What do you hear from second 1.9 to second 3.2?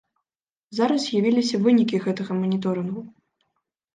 гэтага маніторынгу.